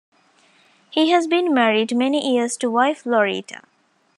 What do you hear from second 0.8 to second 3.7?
He has been married many years to wife Loretta.